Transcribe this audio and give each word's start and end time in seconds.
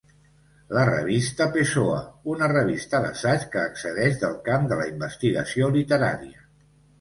La 0.75 0.83
Revista 0.87 1.45
Pessoa, 1.57 1.99
una 2.35 2.47
revista 2.53 3.01
d'assaig 3.03 3.45
que 3.57 3.67
excedeix 3.73 4.19
del 4.25 4.35
camp 4.49 4.67
de 4.73 4.81
la 4.81 4.89
investigació 4.95 5.71
literària. 5.79 6.43